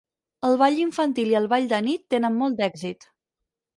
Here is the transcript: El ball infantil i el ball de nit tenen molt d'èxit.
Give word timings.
El 0.47 0.55
ball 0.61 0.79
infantil 0.85 1.29
i 1.33 1.37
el 1.41 1.47
ball 1.53 1.67
de 1.75 1.81
nit 1.89 2.03
tenen 2.15 2.41
molt 2.41 2.59
d'èxit. 2.63 3.07